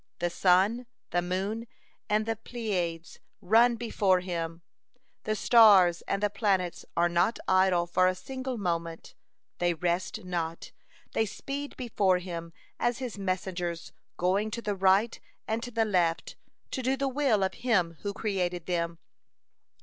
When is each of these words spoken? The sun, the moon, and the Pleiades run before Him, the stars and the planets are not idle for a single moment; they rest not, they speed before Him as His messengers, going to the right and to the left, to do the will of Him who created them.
The 0.17 0.31
sun, 0.31 0.87
the 1.11 1.21
moon, 1.21 1.67
and 2.09 2.25
the 2.25 2.35
Pleiades 2.35 3.19
run 3.39 3.75
before 3.75 4.21
Him, 4.21 4.63
the 5.25 5.35
stars 5.35 6.01
and 6.07 6.23
the 6.23 6.29
planets 6.31 6.85
are 6.97 7.07
not 7.07 7.37
idle 7.47 7.85
for 7.85 8.07
a 8.07 8.15
single 8.15 8.57
moment; 8.57 9.13
they 9.59 9.75
rest 9.75 10.25
not, 10.25 10.71
they 11.11 11.27
speed 11.27 11.77
before 11.77 12.17
Him 12.17 12.51
as 12.79 12.97
His 12.97 13.19
messengers, 13.19 13.91
going 14.17 14.49
to 14.49 14.61
the 14.63 14.75
right 14.75 15.19
and 15.47 15.61
to 15.61 15.69
the 15.69 15.85
left, 15.85 16.35
to 16.71 16.81
do 16.81 16.97
the 16.97 17.07
will 17.07 17.43
of 17.43 17.53
Him 17.61 17.97
who 18.01 18.11
created 18.11 18.65
them. 18.65 18.97